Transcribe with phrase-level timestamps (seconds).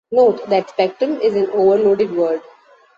[0.11, 2.41] Note that "spectrum" is an overloaded word.